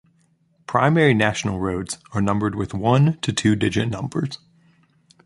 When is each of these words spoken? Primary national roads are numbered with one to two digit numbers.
Primary 0.65 1.13
national 1.13 1.59
roads 1.59 1.99
are 2.11 2.23
numbered 2.23 2.55
with 2.55 2.73
one 2.73 3.19
to 3.19 3.31
two 3.31 3.55
digit 3.55 3.87
numbers. 3.87 4.39